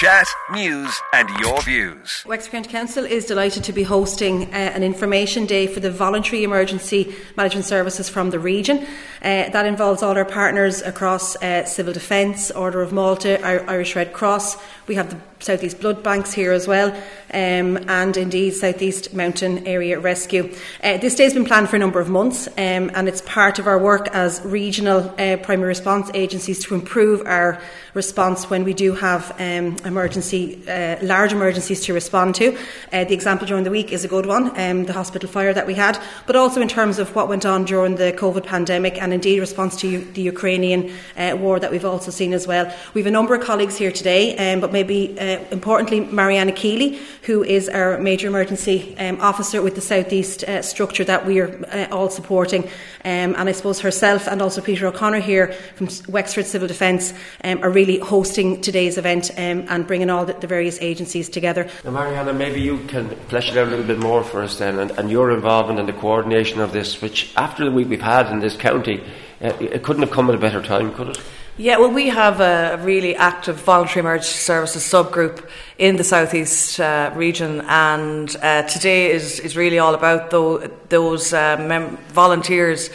[0.00, 2.24] Chat, news, and your views.
[2.24, 6.42] Wexford County Council is delighted to be hosting uh, an information day for the voluntary
[6.42, 8.78] emergency management services from the region.
[9.20, 14.14] Uh, that involves all our partners across uh, Civil Defence, Order of Malta, Irish Red
[14.14, 14.56] Cross.
[14.86, 16.90] We have the Southeast Blood Banks here as well,
[17.32, 20.54] um, and indeed Southeast Mountain Area Rescue.
[20.82, 23.58] Uh, this day has been planned for a number of months, um, and it's part
[23.58, 27.60] of our work as regional uh, primary response agencies to improve our
[27.94, 32.56] response when we do have um, emergency, uh, large emergencies to respond to.
[32.92, 35.66] Uh, the example during the week is a good one, um, the hospital fire that
[35.66, 39.12] we had, but also in terms of what went on during the COVID pandemic and
[39.12, 42.64] indeed response to U- the Ukrainian uh, war that we've also seen as well.
[42.94, 47.00] We have a number of colleagues here today, um, but maybe uh, importantly, Mariana Keeley,
[47.22, 51.50] who is our major emergency um, officer with the Southeast uh, structure that we are
[51.72, 52.64] uh, all supporting.
[53.04, 57.12] Um, and I suppose herself and also Peter O'Connor here from Wexford Civil Defence
[57.44, 61.68] um, are really hosting today's event um, and bringing all the, the, various agencies together.
[61.84, 64.78] Now, Mariana, maybe you can flesh it out a little bit more for us then,
[64.78, 68.30] and, and your involvement in the coordination of this, which after the week we've had
[68.30, 69.02] in this county,
[69.40, 71.20] uh, it couldn't have come at a better time, could it?
[71.56, 75.46] Yeah, well, we have a really active voluntary emergency services subgroup
[75.78, 81.32] in the southeast uh, region, and uh, today is, is really all about those, those
[81.32, 82.88] uh, mem- volunteers,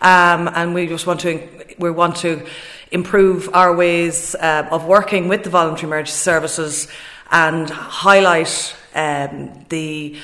[0.00, 2.46] um, and we just want to we want to
[2.90, 6.88] improve our ways uh, of working with the voluntary emergency services
[7.30, 10.16] and highlight um, the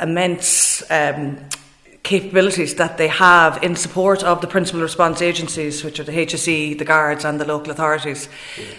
[0.00, 0.82] immense.
[0.90, 1.38] Um,
[2.02, 6.76] capabilities that they have in support of the principal response agencies, which are the HSE,
[6.76, 8.28] the Guards, and the local authorities.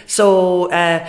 [0.06, 1.08] So, uh,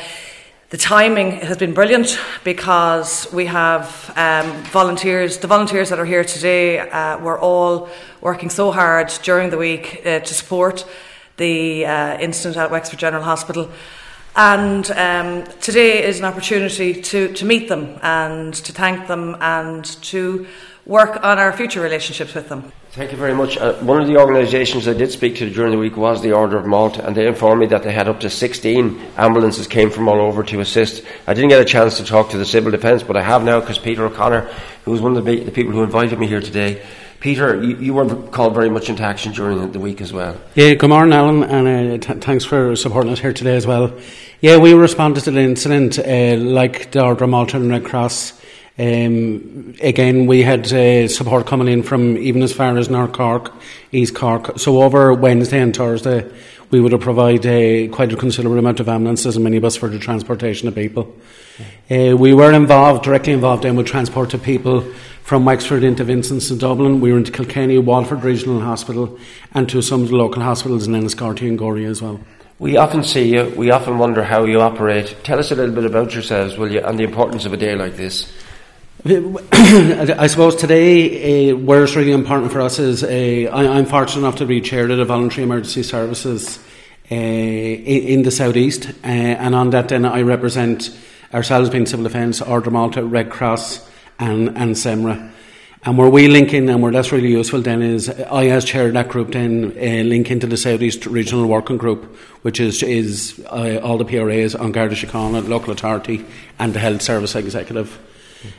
[0.71, 5.37] the timing has been brilliant because we have um, volunteers.
[5.37, 7.87] The volunteers that are here today uh, were all
[8.19, 10.83] working so hard during the week uh, to support
[11.37, 13.69] the uh, incident at Wexford General Hospital.
[14.35, 19.85] And um, today is an opportunity to, to meet them and to thank them and
[19.85, 20.47] to
[20.85, 22.71] work on our future relationships with them.
[22.91, 23.57] Thank you very much.
[23.57, 26.57] Uh, one of the organisations I did speak to during the week was the Order
[26.57, 30.07] of Malta, and they informed me that they had up to 16 ambulances came from
[30.07, 31.03] all over to assist.
[31.27, 33.59] I didn't get a chance to talk to the civil defence, but I have now
[33.59, 34.41] because Peter O'Connor,
[34.85, 36.85] who was one of the, the, people who invited me here today,
[37.19, 40.39] Peter, you, you, were called very much into action during the week as well.
[40.53, 43.91] Yeah, good morning, Alan, and uh, t- thanks for supporting us here today as well.
[44.41, 48.39] Yeah, we responded to the incident uh, like the Order of Malta and Red Cross
[48.77, 53.53] um, again, we had uh, support coming in from even as far as North Cork,
[53.93, 54.59] East Cork.
[54.59, 56.29] So over Wednesday and Thursday,
[56.71, 59.99] we would have provided uh, quite a considerable amount of ambulances and minibus for the
[59.99, 61.15] transportation of people.
[61.89, 64.81] Uh, we were involved, directly involved in with transport of people
[65.23, 66.99] from Wexford into Vincent's and Dublin.
[66.99, 69.17] We were into Kilkenny, Waterford Regional Hospital,
[69.53, 72.19] and to some of the local hospitals in Enniscorthy and Gorey as well.
[72.59, 75.15] We often see you, we often wonder how you operate.
[75.23, 77.75] Tell us a little bit about yourselves, will you, and the importance of a day
[77.75, 78.31] like this.
[79.51, 84.21] I suppose today, uh, where it's really important for us is uh, I, am fortunate
[84.21, 86.57] enough to be chair of the voluntary emergency services
[87.11, 90.89] uh, in, the southeast, and on that, then I represent
[91.35, 95.29] ourselves being Civil Defence, Order Malta, Red Cross, and and SEMRA.
[95.83, 98.87] And where we link in, and where that's really useful, then is I, as chair
[98.87, 102.05] of that group, then uh, link into the Southeast Regional Working Group,
[102.41, 106.25] which is is all the PRAs on Garda Síochána, local authority,
[106.57, 107.99] and the Health Service Executive.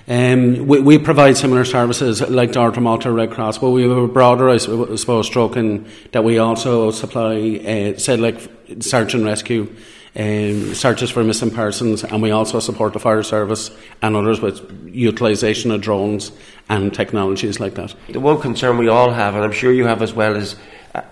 [0.09, 4.09] Um, we, we, provide similar services like Order Malta Red Cross, but we have a
[4.09, 8.41] broader, I suppose, stroke in that we also supply, uh, say, like
[8.81, 9.72] search and rescue,
[10.16, 13.70] um, searches for missing persons, and we also support the fire service
[14.03, 16.32] and others with utilisation of drones
[16.69, 17.94] and technologies like that.
[18.08, 20.56] The one concern we all have, and I'm sure you have as well, is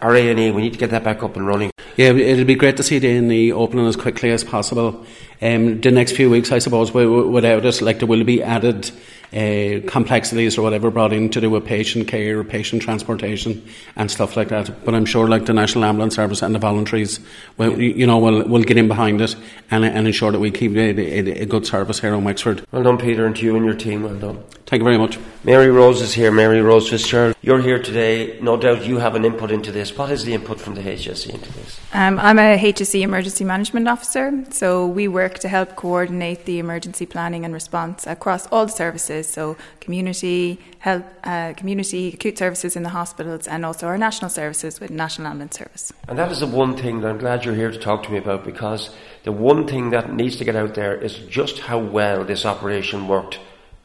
[0.00, 0.50] our A&E.
[0.50, 1.73] We need to get that back up and running.
[1.96, 5.04] Yeah, it'll be great to see the A&E opening as quickly as possible.
[5.40, 8.90] Um, the next few weeks, I suppose, without it, like there will be added
[9.34, 13.64] uh, complexities or whatever brought in to do with patient care, or patient transportation,
[13.96, 14.84] and stuff like that.
[14.84, 17.18] But I'm sure, like the National Ambulance Service and the voluntaries,
[17.56, 19.34] will, you know, will will get in behind it
[19.70, 22.64] and, and ensure that we keep a, a, a, good service here in Wexford.
[22.70, 24.02] Well done, Peter, and to you and your team.
[24.04, 24.44] Well done.
[24.66, 25.18] Thank you very much.
[25.44, 26.32] Mary Rose is here.
[26.32, 28.38] Mary Rose Fitzgerald, you're here today.
[28.40, 29.96] No doubt you have an input into this.
[29.96, 31.78] What is the input from the HSE into this?
[31.92, 37.04] Um, I'm a HSE Emergency Management Officer, so we work to help coordinate the emergency
[37.04, 42.76] planning and response across all the services services, so community health, uh, community acute services
[42.76, 45.92] in the hospitals, and also our national services with National Ambulance Service.
[46.08, 48.18] And that is the one thing that I'm glad you're here to talk to me
[48.18, 48.90] about because
[49.24, 53.08] the one thing that needs to get out there is just how well this operation
[53.08, 53.38] worked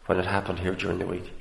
[0.08, 1.32] when it happened here during the week.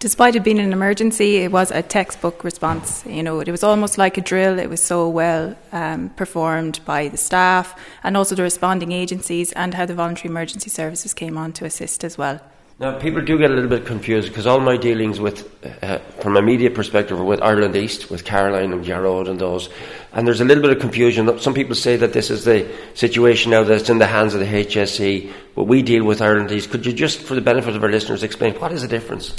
[0.00, 3.04] despite it being an emergency, it was a textbook response.
[3.06, 4.58] You know, it was almost like a drill.
[4.58, 7.74] It was so well um, performed by the staff
[8.04, 12.04] and also the responding agencies, and how the voluntary emergency services came on to assist
[12.04, 12.40] as well.
[12.80, 15.50] Now, people do get a little bit confused because all my dealings with,
[15.82, 19.68] uh, from a media perspective, are with Ireland East, with Caroline and Gerard and those.
[20.12, 21.40] And there's a little bit of confusion.
[21.40, 24.46] Some people say that this is the situation now that's in the hands of the
[24.46, 26.70] HSE, but we deal with Ireland East.
[26.70, 29.34] Could you just, for the benefit of our listeners, explain what is the difference?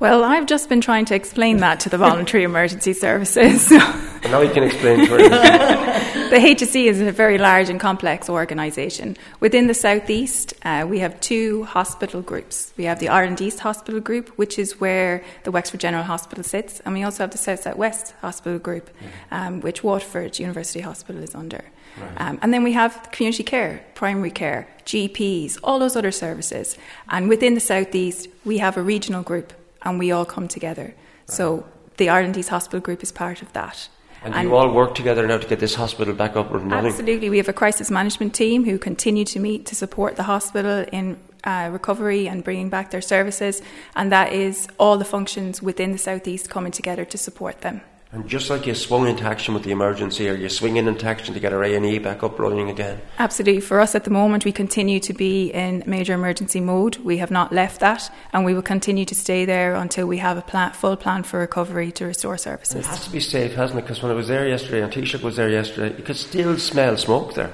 [0.00, 3.70] Well, I've just been trying to explain that to the voluntary emergency services.
[3.70, 5.14] now you can explain to
[6.32, 9.18] The HSE is a very large and complex organisation.
[9.40, 12.72] Within the southeast, uh, we have two hospital groups.
[12.78, 16.80] We have the Ireland East Hospital Group, which is where the Wexford General Hospital sits,
[16.80, 18.88] and we also have the South South West Hospital Group,
[19.30, 21.66] um, which Waterford University Hospital is under.
[22.00, 22.20] Right.
[22.22, 26.78] Um, and then we have community care, primary care, GPs, all those other services.
[27.10, 29.52] And within the southeast, we have a regional group
[29.82, 30.94] and we all come together.
[31.26, 31.66] So
[31.98, 33.90] the Ireland East Hospital Group is part of that.
[34.24, 36.90] And, and you all work together now to get this hospital back up and running?
[36.90, 37.28] Absolutely.
[37.28, 41.18] We have a crisis management team who continue to meet to support the hospital in
[41.44, 43.62] uh, recovery and bringing back their services.
[43.96, 47.80] And that is all the functions within the Southeast coming together to support them.
[48.14, 51.32] And just like you swung into action with the emergency, are you swinging into action
[51.32, 53.00] to get our A&E back up running again?
[53.18, 53.62] Absolutely.
[53.62, 56.98] For us at the moment, we continue to be in major emergency mode.
[56.98, 60.36] We have not left that, and we will continue to stay there until we have
[60.36, 62.84] a plan, full plan for recovery to restore services.
[62.84, 63.82] It has to be safe, hasn't it?
[63.82, 66.98] Because when I was there yesterday, and Taoiseach was there yesterday, you could still smell
[66.98, 67.50] smoke there.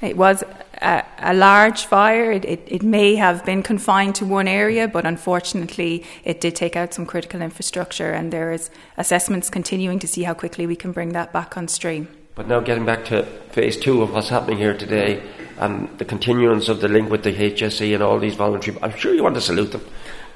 [0.00, 0.42] It was
[0.80, 2.30] a, a large fire.
[2.32, 6.76] It, it, it, may have been confined to one area, but unfortunately, it did take
[6.76, 10.92] out some critical infrastructure, and there is assessments continuing to see how quickly we can
[10.92, 12.08] bring that back on stream.
[12.34, 15.22] But now, getting back to phase two of what's happening here today,
[15.58, 19.12] and the continuance of the link with the HSE and all these voluntary, I'm sure
[19.12, 19.84] you want to salute them.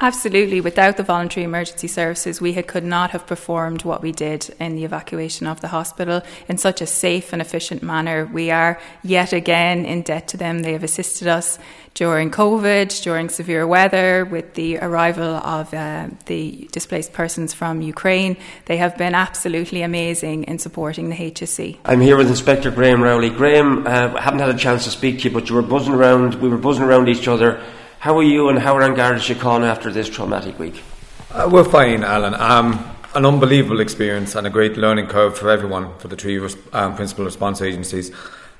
[0.03, 0.61] Absolutely.
[0.61, 4.85] Without the voluntary emergency services, we could not have performed what we did in the
[4.85, 8.29] evacuation of the hospital in such a safe and efficient manner.
[8.33, 10.63] We are yet again in debt to them.
[10.63, 11.57] They have assisted us
[11.95, 18.37] during COVID, during severe weather, with the arrival of uh, the displaced persons from Ukraine.
[18.65, 21.79] They have been absolutely amazing in supporting the HSE.
[21.85, 23.31] I'm here with Inspector Graham Rowley.
[23.31, 25.95] Graham, uh, I haven't had a chance to speak to you, but you were buzzing
[25.95, 26.35] around.
[26.37, 27.63] We were buzzing around each other
[28.03, 30.83] how are you and how are Garda Síochána after this traumatic week?
[31.31, 32.35] Uh, we're fine, Alan.
[32.35, 32.85] Um,
[33.15, 36.97] an unbelievable experience and a great learning curve for everyone, for the three res- um,
[36.97, 38.11] principal response agencies.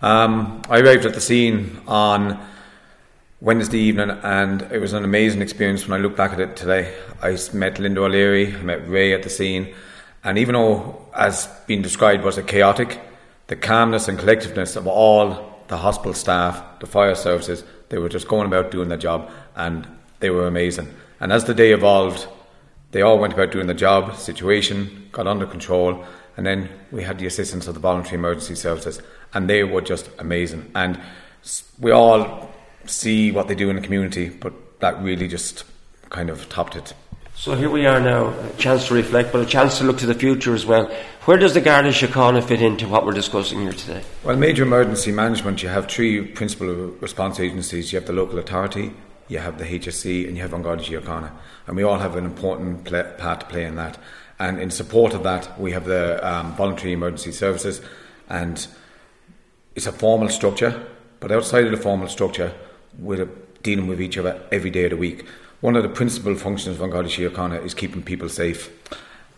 [0.01, 2.39] Um, I arrived at the scene on
[3.41, 6.95] Wednesday evening and it was an amazing experience when I look back at it today.
[7.21, 9.75] I met Linda O'Leary, I met Ray at the scene,
[10.23, 13.01] and even though, as being described, was a chaotic,
[13.49, 18.29] the calmness and collectiveness of all the hospital staff, the fire services, they were just
[18.29, 19.87] going about doing their job and
[20.21, 20.89] they were amazing.
[21.21, 22.27] And as the day evolved,
[22.93, 26.05] they all went about doing the job, situation got under control,
[26.37, 29.01] and then we had the assistance of the voluntary emergency services,
[29.35, 30.71] and they were just amazing.
[30.75, 31.01] And
[31.79, 32.51] we all
[32.87, 35.65] see what they do in the community, but that really just
[36.11, 36.95] kind of topped it.
[37.35, 40.07] So here we are now, a chance to reflect, but a chance to look to
[40.07, 40.87] the future as well.
[41.25, 44.03] Where does the Garda Síochána fit into what we're discussing here today?
[44.23, 46.69] Well, major emergency management, you have three principal
[47.01, 47.93] response agencies.
[47.93, 48.93] You have the local authority,
[49.29, 51.33] you have the HSE, and you have Garda Síochána.
[51.67, 53.99] And we all have an important play, part to play in that.
[54.39, 57.81] And in support of that, we have the um, voluntary emergency services,
[58.29, 58.65] and
[59.75, 60.87] it's a formal structure,
[61.19, 62.53] but outside of the formal structure,
[62.99, 63.29] we're
[63.63, 65.25] dealing with each other every day of the week
[65.63, 68.69] one of the principal functions of Garda Síochána is keeping people safe,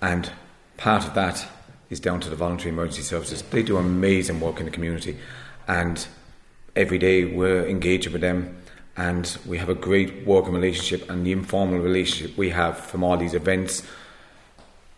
[0.01, 0.33] and
[0.79, 1.47] part of that
[1.91, 3.43] is down to the voluntary emergency services.
[3.43, 5.19] They do amazing work in the community,
[5.69, 6.05] and
[6.75, 8.57] every day we're engaging with them,
[8.97, 11.11] and we have a great working relationship.
[11.11, 13.83] And the informal relationship we have from all these events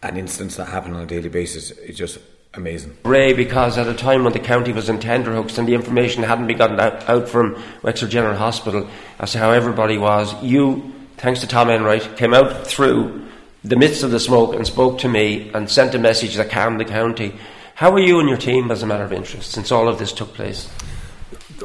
[0.04, 2.18] and incidents that happen on a daily basis is just
[2.54, 2.96] amazing.
[3.04, 6.46] Ray, because at a time when the county was in tenterhooks and the information hadn't
[6.46, 11.40] been gotten out, out from Wexford General Hospital as to how everybody was, you thanks
[11.40, 13.26] to Tom Enright, came out through
[13.64, 16.78] the midst of the smoke and spoke to me and sent a message that calmed
[16.78, 17.34] the county.
[17.74, 20.12] How are you and your team as a matter of interest since all of this
[20.12, 20.68] took place?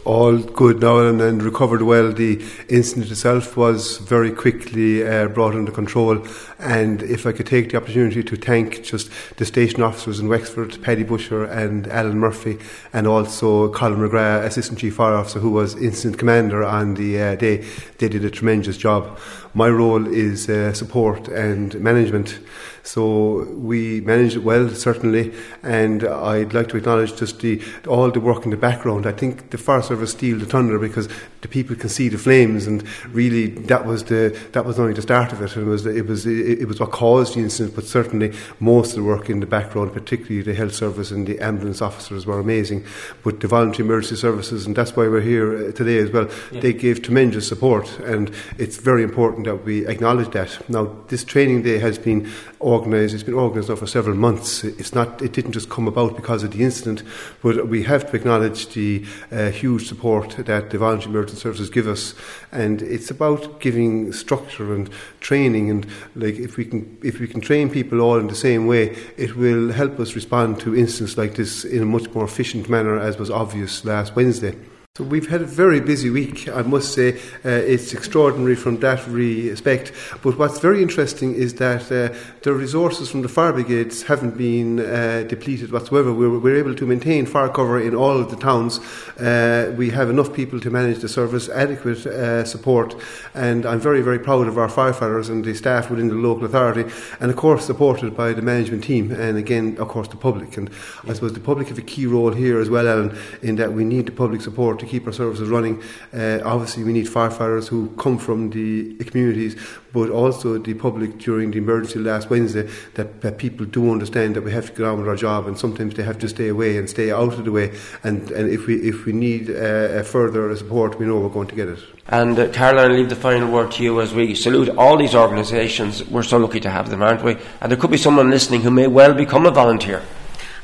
[0.03, 2.11] All good now and, and, recovered well.
[2.11, 6.25] The incident itself was very quickly uh, brought under control.
[6.59, 10.81] And if I could take the opportunity to thank just the station officers in Wexford,
[10.81, 12.57] Paddy Busher and Alan Murphy,
[12.93, 17.35] and also Colin McGrath, Assistant Chief Fire Officer, who was incident commander on the uh,
[17.35, 17.57] day,
[17.97, 19.19] they did a tremendous job.
[19.53, 22.39] my role is uh, support and management.
[22.83, 25.33] So we managed it well, certainly,
[25.63, 29.05] and I'd like to acknowledge just the, all the work in the background.
[29.05, 31.07] I think the fire service steal the thunder because
[31.41, 35.01] the people can see the flames, and really that was the that was only the
[35.01, 35.55] start of it.
[35.55, 39.03] It was it was it, was what caused the incident, but certainly most of the
[39.03, 42.85] work in the background, particularly the health service and the ambulance officers, were amazing.
[43.23, 46.29] But the voluntary emergency services, and that's why we're here uh, today as well.
[46.51, 46.61] Yeah.
[46.61, 50.69] They gave tremendous support, and it's very important that we acknowledge that.
[50.69, 52.29] Now, this training day has been
[52.71, 53.13] organised.
[53.13, 54.63] It's been organised now for several months.
[54.63, 55.21] It's not.
[55.21, 57.03] It didn't just come about because of the incident,
[57.43, 61.87] but we have to acknowledge the uh, huge support that the voluntary emergency services give
[61.87, 62.15] us,
[62.51, 65.69] and it's about giving structure and training.
[65.69, 65.85] And
[66.15, 69.35] like if we can, if we can train people all in the same way, it
[69.35, 73.17] will help us respond to incidents like this in a much more efficient manner, as
[73.17, 74.55] was obvious last Wednesday.
[74.97, 77.13] So we've had a very busy week, I must say.
[77.45, 79.93] Uh, it's extraordinary from that respect.
[80.21, 84.81] But what's very interesting is that uh, the resources from the fire brigades haven't been
[84.81, 86.11] uh, depleted whatsoever.
[86.11, 88.79] We're, we're, able to maintain fire cover in all of the towns.
[89.17, 92.93] Uh, we have enough people to manage the service, adequate uh, support,
[93.33, 96.93] and I'm very, very proud of our firefighters and the staff within the local authority,
[97.21, 100.57] and of course supported by the management team, and again, of course, the public.
[100.57, 100.69] And
[101.07, 103.85] I suppose the public have a key role here as well, Alan, in that we
[103.85, 105.81] need the public support to keep our services running.
[106.13, 109.55] Uh, obviously, we need firefighters who come from the communities,
[109.93, 114.43] but also the public during the emergency last Wednesday that, that people do understand that
[114.43, 116.77] we have to get on with our job, and sometimes they have to stay away
[116.77, 117.73] and stay out of the way.
[118.03, 121.55] And, and if we if we need uh, further support, we know we're going to
[121.55, 121.79] get it.
[122.07, 125.15] And uh, Caroline, I leave the final word to you as we salute all these
[125.15, 126.03] organisations.
[126.09, 127.37] We're so lucky to have them, aren't we?
[127.61, 130.01] And there could be someone listening who may well become a volunteer.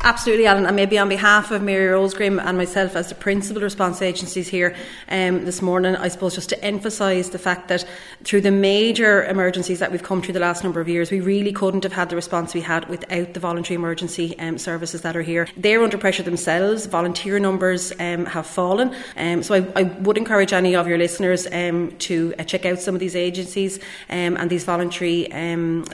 [0.03, 0.67] Absolutely, Alan.
[0.67, 4.47] And maybe on behalf of Mary Rose Graham and myself as the principal response agencies
[4.47, 4.75] here
[5.09, 7.83] um, this morning, I suppose just to emphasise the fact that
[8.23, 11.51] through the major emergencies that we've come through the last number of years, we really
[11.51, 15.23] couldn't have had the response we had without the voluntary emergency um, services that are
[15.23, 15.47] here.
[15.57, 16.85] They're under pressure themselves.
[16.85, 18.93] Volunteer numbers um, have fallen.
[19.17, 22.79] Um, so I, I, would encourage any of your listeners um, to uh, check out
[22.79, 25.27] some of these agencies um, and these voluntary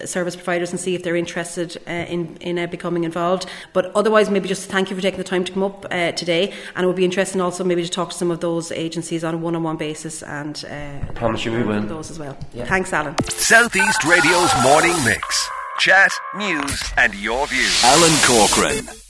[0.05, 3.45] service providers and see if they're interested uh, in, in uh, becoming involved.
[3.71, 6.53] But otherwise, maybe just thank you for taking the time to come up uh, today.
[6.75, 9.33] And it would be interesting also maybe to talk to some of those agencies on
[9.33, 11.81] a one on one basis and uh, I promise you we will.
[11.81, 12.37] Those as well.
[12.53, 12.65] Yeah.
[12.65, 13.15] Thanks, Alan.
[13.29, 15.49] Southeast Radio's morning mix.
[15.79, 17.83] Chat, news, and your views.
[17.83, 19.02] Alan Corcoran.